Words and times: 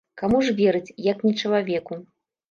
Каму 0.19 0.37
ж 0.45 0.53
верыць, 0.59 0.93
як 1.07 1.21
не 1.27 1.33
чалавеку? 1.41 1.99